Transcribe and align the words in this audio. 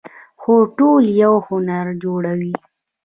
خو 0.41 0.53
ټول 0.77 1.03
یو 1.23 1.33
هند 1.45 1.89
جوړوي. 2.03 2.53